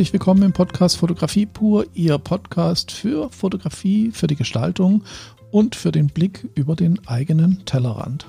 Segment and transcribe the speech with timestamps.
[0.00, 5.04] Herzlich willkommen im Podcast Fotografie pur, Ihr Podcast für Fotografie, für die Gestaltung
[5.50, 8.24] und für den Blick über den eigenen Tellerrand.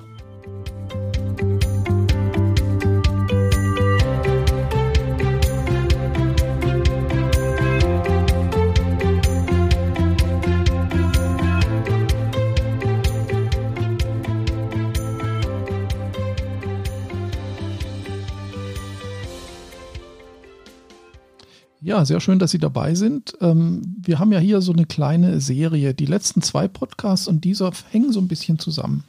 [21.84, 23.36] Ja, sehr schön, dass Sie dabei sind.
[23.40, 25.94] Ähm, wir haben ja hier so eine kleine Serie.
[25.94, 29.02] Die letzten zwei Podcasts und dieser hängen so ein bisschen zusammen.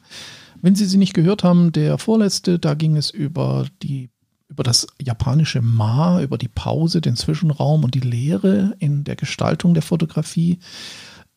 [0.59, 4.09] Wenn Sie sie nicht gehört haben, der vorletzte, da ging es über die
[4.50, 9.73] über das japanische Ma, über die Pause, den Zwischenraum und die Lehre in der Gestaltung
[9.73, 10.59] der Fotografie.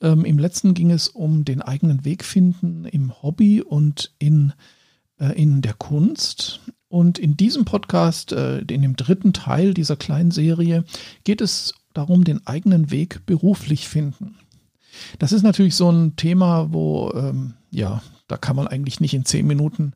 [0.02, 4.52] Ähm, Im letzten ging es um den eigenen Weg finden im Hobby und in,
[5.18, 6.60] in der Kunst.
[6.88, 10.84] Und in diesem Podcast, äh, in dem dritten Teil dieser kleinen Serie,
[11.24, 14.36] geht es darum, den eigenen Weg beruflich finden.
[15.18, 19.24] Das ist natürlich so ein Thema, wo, ähm, ja, da kann man eigentlich nicht in
[19.24, 19.92] zehn Minuten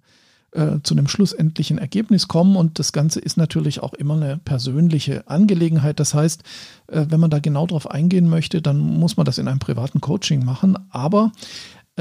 [0.53, 2.57] äh, zu einem schlussendlichen Ergebnis kommen.
[2.57, 6.01] Und das Ganze ist natürlich auch immer eine persönliche Angelegenheit.
[6.01, 6.43] Das heißt,
[6.89, 10.01] äh, wenn man da genau drauf eingehen möchte, dann muss man das in einem privaten
[10.01, 10.77] Coaching machen.
[10.91, 11.33] Aber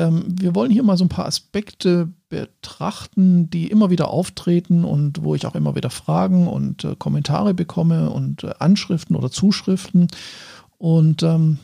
[0.08, 5.36] wir wollen hier mal so ein paar Aspekte betrachten, die immer wieder auftreten und wo
[5.36, 10.08] ich auch immer wieder Fragen und äh, Kommentare bekomme und äh, Anschriften oder Zuschriften.
[10.78, 11.58] Und ähm,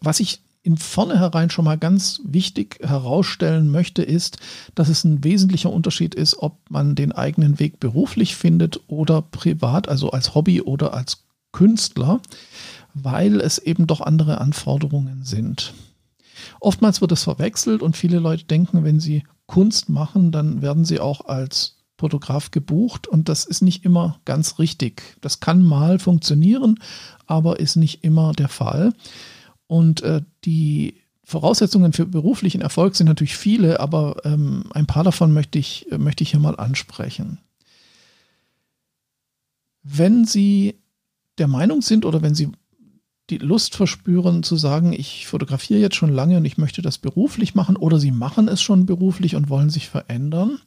[0.00, 4.38] was ich in vornherein schon mal ganz wichtig herausstellen möchte, ist,
[4.76, 9.88] dass es ein wesentlicher Unterschied ist, ob man den eigenen Weg beruflich findet oder privat,
[9.88, 12.20] also als Hobby oder als Künstler,
[12.94, 15.74] weil es eben doch andere Anforderungen sind.
[16.62, 21.00] Oftmals wird das verwechselt und viele Leute denken, wenn sie Kunst machen, dann werden sie
[21.00, 25.16] auch als Fotograf gebucht und das ist nicht immer ganz richtig.
[25.20, 26.78] Das kann mal funktionieren,
[27.26, 28.92] aber ist nicht immer der Fall.
[29.66, 35.32] Und äh, die Voraussetzungen für beruflichen Erfolg sind natürlich viele, aber ähm, ein paar davon
[35.32, 37.40] möchte ich, möchte ich hier mal ansprechen.
[39.82, 40.78] Wenn Sie
[41.38, 42.52] der Meinung sind oder wenn Sie
[43.30, 47.54] die Lust verspüren zu sagen, ich fotografiere jetzt schon lange und ich möchte das beruflich
[47.54, 50.58] machen oder sie machen es schon beruflich und wollen sich verändern,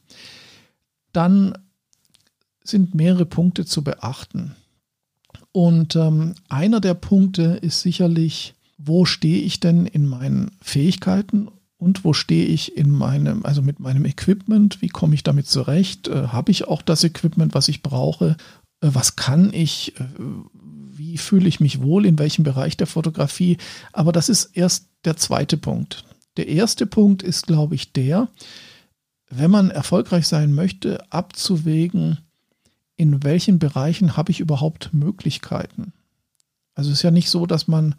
[1.12, 1.56] dann
[2.62, 4.56] sind mehrere Punkte zu beachten.
[5.52, 12.04] Und ähm, einer der Punkte ist sicherlich, wo stehe ich denn in meinen Fähigkeiten und
[12.04, 16.08] wo stehe ich in meinem, also mit meinem Equipment, wie komme ich damit zurecht?
[16.08, 18.36] Äh, Habe ich auch das Equipment, was ich brauche?
[18.80, 19.98] Äh, was kann ich?
[20.00, 20.04] Äh,
[21.06, 23.58] wie fühle ich mich wohl, in welchem Bereich der Fotografie.
[23.92, 26.04] Aber das ist erst der zweite Punkt.
[26.36, 28.28] Der erste Punkt ist, glaube ich, der,
[29.30, 32.18] wenn man erfolgreich sein möchte, abzuwägen,
[32.96, 35.92] in welchen Bereichen habe ich überhaupt Möglichkeiten.
[36.74, 37.94] Also es ist ja nicht so, dass man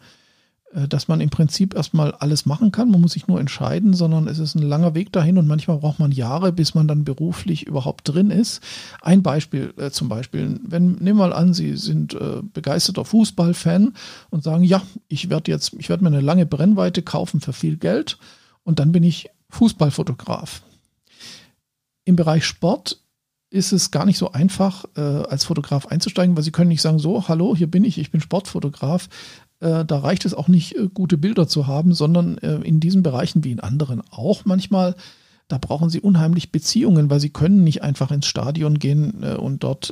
[0.74, 2.90] dass man im Prinzip erstmal alles machen kann.
[2.90, 5.98] Man muss sich nur entscheiden, sondern es ist ein langer Weg dahin und manchmal braucht
[5.98, 8.62] man Jahre, bis man dann beruflich überhaupt drin ist.
[9.00, 13.94] Ein Beispiel äh, zum Beispiel, wenn, nehmen wir mal an, Sie sind äh, begeisterter Fußballfan
[14.28, 17.78] und sagen, ja, ich werde jetzt, ich werde mir eine lange Brennweite kaufen für viel
[17.78, 18.18] Geld
[18.62, 20.62] und dann bin ich Fußballfotograf.
[22.04, 23.00] Im Bereich Sport
[23.50, 26.98] ist es gar nicht so einfach, äh, als Fotograf einzusteigen, weil Sie können nicht sagen,
[26.98, 29.08] so, hallo, hier bin ich, ich bin Sportfotograf.
[29.60, 33.02] Äh, da reicht es auch nicht, äh, gute Bilder zu haben, sondern äh, in diesen
[33.02, 34.94] Bereichen wie in anderen auch manchmal,
[35.48, 39.90] da brauchen sie unheimlich Beziehungen, weil sie können nicht einfach ins Stadion gehen und dort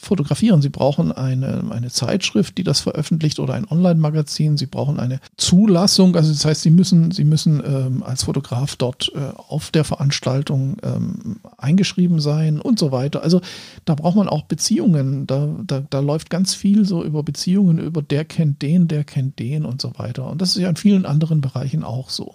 [0.00, 0.62] fotografieren.
[0.62, 4.56] Sie brauchen eine, eine Zeitschrift, die das veröffentlicht oder ein Online-Magazin.
[4.56, 6.16] Sie brauchen eine Zulassung.
[6.16, 10.76] Also das heißt, Sie müssen, Sie müssen ähm, als Fotograf dort äh, auf der Veranstaltung
[10.82, 13.22] ähm, eingeschrieben sein und so weiter.
[13.22, 13.40] Also
[13.84, 15.26] da braucht man auch Beziehungen.
[15.26, 19.38] Da, da, da läuft ganz viel so über Beziehungen, über der kennt den, der kennt
[19.38, 20.28] den und so weiter.
[20.28, 22.34] Und das ist ja in vielen anderen Bereichen auch so.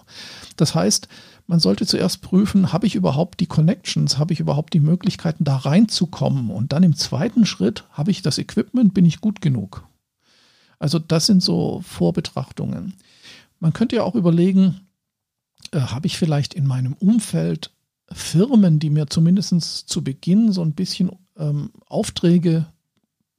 [0.56, 1.08] Das heißt,
[1.48, 5.56] man sollte zuerst prüfen, habe ich überhaupt die Connections, habe ich überhaupt die Möglichkeiten, da
[5.56, 6.50] reinzukommen.
[6.50, 9.88] Und dann im zweiten Schritt, habe ich das Equipment, bin ich gut genug.
[10.78, 12.92] Also das sind so Vorbetrachtungen.
[13.60, 14.82] Man könnte ja auch überlegen,
[15.72, 17.70] äh, habe ich vielleicht in meinem Umfeld
[18.12, 22.66] Firmen, die mir zumindest zu Beginn so ein bisschen ähm, Aufträge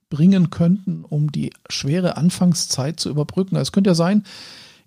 [0.10, 3.56] bringen könnten, um die schwere Anfangszeit zu überbrücken.
[3.56, 4.24] Also es könnte ja sein,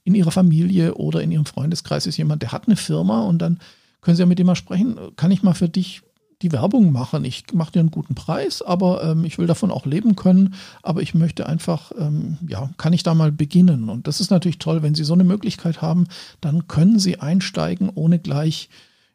[0.05, 3.59] in ihrer Familie oder in ihrem Freundeskreis ist jemand, der hat eine Firma und dann
[4.01, 6.03] können Sie ja mit dem mal sprechen, kann ich mal für dich
[6.43, 7.25] die Werbung machen.
[7.25, 10.55] Ich mache dir einen guten Preis, aber ähm, ich will davon auch leben können.
[10.83, 13.89] Aber ich möchte einfach, ähm, ja, kann ich da mal beginnen?
[13.89, 16.09] Und das ist natürlich toll, wenn Sie so eine Möglichkeit haben,
[16.41, 18.69] dann können Sie einsteigen, ohne gleich,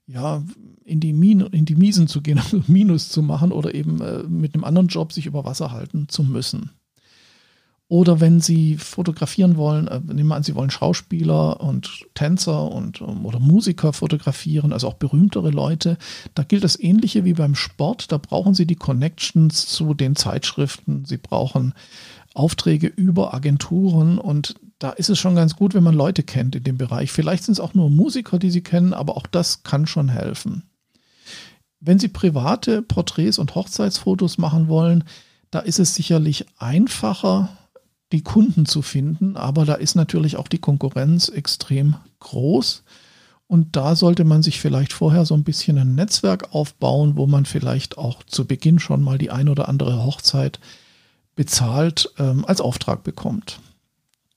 [0.07, 0.41] ja,
[0.85, 4.23] in die, Min in die Miesen zu gehen, also Minus zu machen oder eben äh,
[4.23, 6.71] mit einem anderen Job sich über Wasser halten zu müssen.
[7.89, 12.99] Oder wenn Sie fotografieren wollen, äh, nehmen wir an, Sie wollen Schauspieler und Tänzer und
[12.99, 15.97] ähm, oder Musiker fotografieren, also auch berühmtere Leute.
[16.35, 18.11] Da gilt das Ähnliche wie beim Sport.
[18.11, 21.05] Da brauchen Sie die Connections zu den Zeitschriften.
[21.05, 21.73] Sie brauchen
[22.33, 26.63] Aufträge über Agenturen und da ist es schon ganz gut, wenn man Leute kennt in
[26.63, 27.11] dem Bereich.
[27.11, 30.63] Vielleicht sind es auch nur Musiker, die Sie kennen, aber auch das kann schon helfen.
[31.79, 35.05] Wenn Sie private Porträts und Hochzeitsfotos machen wollen,
[35.51, 37.49] da ist es sicherlich einfacher,
[38.11, 42.83] die Kunden zu finden, aber da ist natürlich auch die Konkurrenz extrem groß.
[43.47, 47.45] Und da sollte man sich vielleicht vorher so ein bisschen ein Netzwerk aufbauen, wo man
[47.45, 50.59] vielleicht auch zu Beginn schon mal die ein oder andere Hochzeit
[51.35, 53.61] bezahlt ähm, als Auftrag bekommt.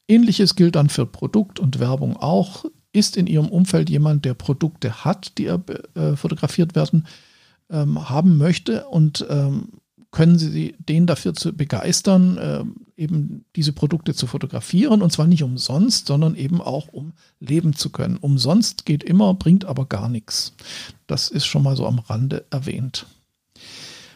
[0.06, 2.64] Ähnliches gilt dann für Produkt und Werbung auch.
[2.92, 5.60] Ist in Ihrem Umfeld jemand, der Produkte hat, die er,
[5.94, 7.06] äh, fotografiert werden
[7.70, 9.68] ähm, haben möchte und ähm,
[10.10, 12.64] können Sie den dafür zu begeistern, äh,
[13.00, 17.90] eben diese Produkte zu fotografieren und zwar nicht umsonst, sondern eben auch um leben zu
[17.90, 18.16] können.
[18.16, 20.54] Umsonst geht immer, bringt aber gar nichts.
[21.06, 23.06] Das ist schon mal so am Rande erwähnt.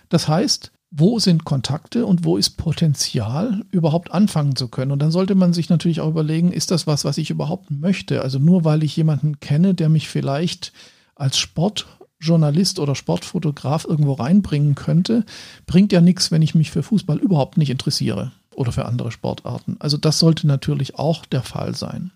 [0.09, 4.93] Das heißt, wo sind Kontakte und wo ist Potenzial, überhaupt anfangen zu können.
[4.93, 8.23] Und dann sollte man sich natürlich auch überlegen, ist das was, was ich überhaupt möchte?
[8.23, 10.73] Also nur weil ich jemanden kenne, der mich vielleicht
[11.17, 11.87] als Sport
[12.25, 15.25] Journalist oder Sportfotograf irgendwo reinbringen könnte,
[15.67, 19.77] bringt ja nichts, wenn ich mich für Fußball überhaupt nicht interessiere oder für andere Sportarten.
[19.79, 22.13] Also das sollte natürlich auch der Fall sein.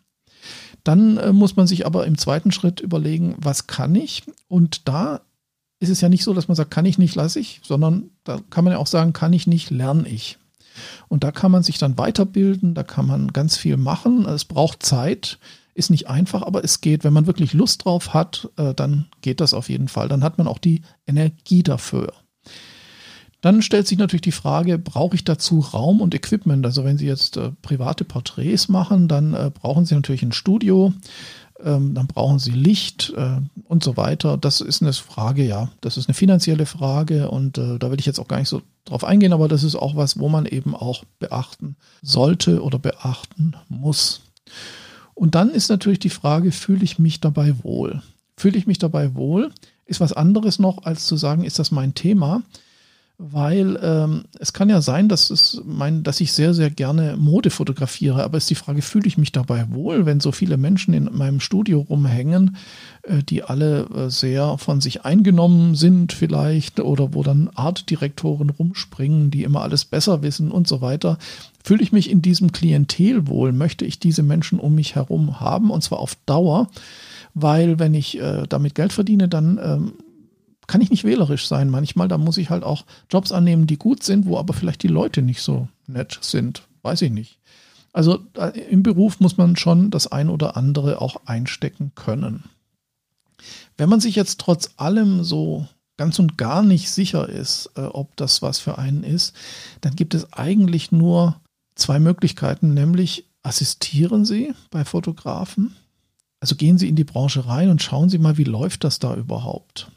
[0.84, 4.22] Dann äh, muss man sich aber im zweiten Schritt überlegen, was kann ich?
[4.48, 5.20] Und da
[5.80, 8.40] ist es ja nicht so, dass man sagt, kann ich nicht, lasse ich, sondern da
[8.50, 10.38] kann man ja auch sagen, kann ich nicht, lerne ich.
[11.08, 14.26] Und da kann man sich dann weiterbilden, da kann man ganz viel machen.
[14.26, 15.38] Es braucht Zeit.
[15.74, 17.04] Ist nicht einfach, aber es geht.
[17.04, 20.08] Wenn man wirklich Lust drauf hat, äh, dann geht das auf jeden Fall.
[20.08, 22.12] Dann hat man auch die Energie dafür.
[23.40, 26.66] Dann stellt sich natürlich die Frage, brauche ich dazu Raum und Equipment?
[26.66, 30.92] Also wenn Sie jetzt äh, private Porträts machen, dann äh, brauchen Sie natürlich ein Studio,
[31.64, 34.36] ähm, dann brauchen Sie Licht äh, und so weiter.
[34.36, 38.06] Das ist eine Frage, ja, das ist eine finanzielle Frage und äh, da will ich
[38.06, 40.74] jetzt auch gar nicht so drauf eingehen, aber das ist auch was, wo man eben
[40.74, 44.22] auch beachten sollte oder beachten muss.
[45.14, 48.02] Und dann ist natürlich die Frage, fühle ich mich dabei wohl?
[48.36, 49.52] Fühle ich mich dabei wohl?
[49.84, 52.42] Ist was anderes noch, als zu sagen, ist das mein Thema?
[53.20, 57.50] Weil ähm, es kann ja sein, dass, es mein, dass ich sehr, sehr gerne Mode
[57.50, 61.10] fotografiere, aber ist die Frage, fühle ich mich dabei wohl, wenn so viele Menschen in
[61.12, 62.56] meinem Studio rumhängen,
[63.02, 69.32] äh, die alle äh, sehr von sich eingenommen sind vielleicht oder wo dann Artdirektoren rumspringen,
[69.32, 71.18] die immer alles besser wissen und so weiter.
[71.64, 73.50] Fühle ich mich in diesem Klientel wohl?
[73.50, 76.70] Möchte ich diese Menschen um mich herum haben und zwar auf Dauer?
[77.34, 79.92] Weil wenn ich äh, damit Geld verdiene, dann ähm,
[80.68, 82.06] kann ich nicht wählerisch sein manchmal.
[82.06, 85.22] Da muss ich halt auch Jobs annehmen, die gut sind, wo aber vielleicht die Leute
[85.22, 86.62] nicht so nett sind.
[86.82, 87.38] Weiß ich nicht.
[87.92, 88.20] Also
[88.70, 92.44] im Beruf muss man schon das ein oder andere auch einstecken können.
[93.76, 95.66] Wenn man sich jetzt trotz allem so
[95.96, 99.34] ganz und gar nicht sicher ist, äh, ob das was für einen ist,
[99.80, 101.40] dann gibt es eigentlich nur
[101.74, 105.74] zwei Möglichkeiten, nämlich assistieren Sie bei Fotografen.
[106.40, 109.14] Also gehen Sie in die Branche rein und schauen Sie mal, wie läuft das da
[109.14, 109.90] überhaupt.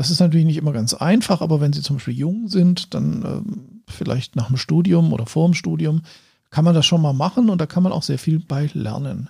[0.00, 3.22] Das ist natürlich nicht immer ganz einfach, aber wenn Sie zum Beispiel jung sind, dann
[3.22, 6.00] äh, vielleicht nach dem Studium oder vor dem Studium,
[6.48, 9.28] kann man das schon mal machen und da kann man auch sehr viel bei lernen.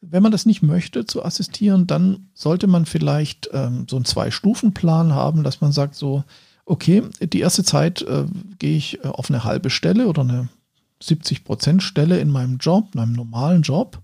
[0.00, 5.12] Wenn man das nicht möchte, zu assistieren, dann sollte man vielleicht ähm, so einen Zwei-Stufen-Plan
[5.12, 6.24] haben, dass man sagt so,
[6.64, 8.24] okay, die erste Zeit äh,
[8.58, 10.48] gehe ich äh, auf eine halbe Stelle oder eine
[11.02, 14.00] 70 Prozent Stelle in meinem Job, in meinem normalen Job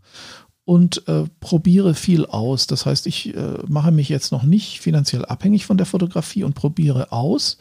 [0.65, 2.67] und äh, probiere viel aus.
[2.67, 6.55] Das heißt, ich äh, mache mich jetzt noch nicht finanziell abhängig von der Fotografie und
[6.55, 7.59] probiere aus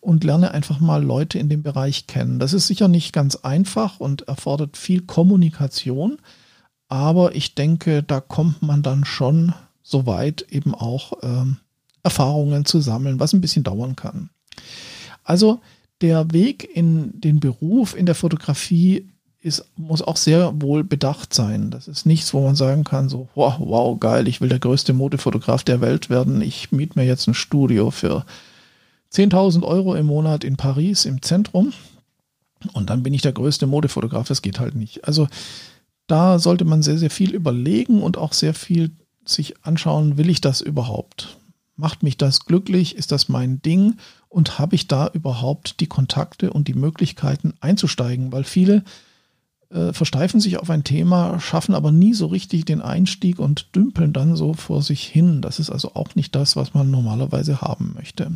[0.00, 2.38] und lerne einfach mal Leute in dem Bereich kennen.
[2.38, 6.18] Das ist sicher nicht ganz einfach und erfordert viel Kommunikation,
[6.88, 11.56] aber ich denke, da kommt man dann schon so weit eben auch ähm,
[12.02, 14.30] Erfahrungen zu sammeln, was ein bisschen dauern kann.
[15.24, 15.60] Also
[16.02, 19.08] der Weg in den Beruf in der Fotografie
[19.42, 21.70] ist, muss auch sehr wohl bedacht sein.
[21.70, 24.92] Das ist nichts, wo man sagen kann, so, wow, wow, geil, ich will der größte
[24.92, 26.40] Modefotograf der Welt werden.
[26.40, 28.24] Ich miete mir jetzt ein Studio für
[29.12, 31.72] 10.000 Euro im Monat in Paris im Zentrum
[32.72, 34.28] und dann bin ich der größte Modefotograf.
[34.28, 35.04] Das geht halt nicht.
[35.04, 35.28] Also
[36.06, 38.92] da sollte man sehr, sehr viel überlegen und auch sehr viel
[39.24, 41.36] sich anschauen, will ich das überhaupt?
[41.76, 42.96] Macht mich das glücklich?
[42.96, 43.96] Ist das mein Ding?
[44.28, 48.32] Und habe ich da überhaupt die Kontakte und die Möglichkeiten einzusteigen?
[48.32, 48.84] Weil viele
[49.72, 54.12] äh, versteifen sich auf ein Thema, schaffen aber nie so richtig den Einstieg und dümpeln
[54.12, 55.40] dann so vor sich hin.
[55.40, 58.30] Das ist also auch nicht das, was man normalerweise haben möchte.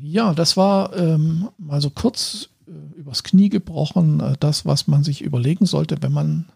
[0.00, 4.88] Ja, das war ähm, mal so kurz äh, über übers Knie gebrochen, äh, das, was
[4.88, 6.46] man sich überlegen sollte, wenn man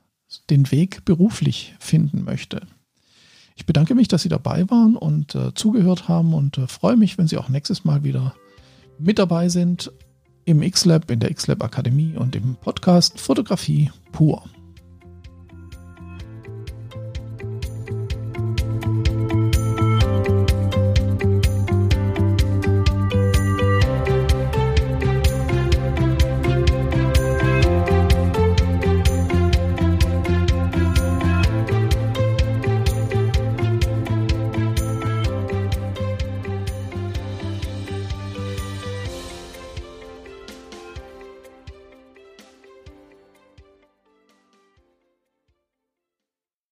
[0.51, 2.63] den Weg beruflich finden möchte.
[3.55, 7.19] Ich bedanke mich, dass Sie dabei waren und äh, zugehört haben und äh, freue mich,
[7.19, 8.35] wenn Sie auch nächstes Mal wieder
[8.99, 9.93] mit dabei sind
[10.47, 14.45] im X-Lab, in der X-Lab Akademie und im Podcast Fotografie pur.